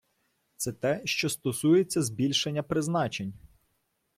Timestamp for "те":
0.73-1.01